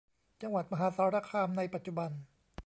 [0.41, 2.11] จังหวัดมหาสารคามในปัจจุบัน